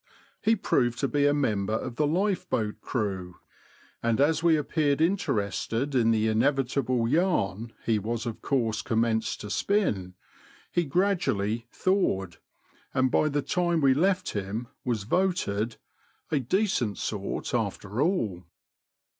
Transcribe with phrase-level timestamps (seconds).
[0.41, 3.35] He proved to be a member of the lifeboat crew,
[4.01, 10.15] and as we appeared interested in the inevitable yarn he of course commenced to spin,
[10.71, 12.37] he gradually thawed,"
[12.95, 15.77] and by the time we left him was voted
[16.31, 18.43] •* a decent sort after all."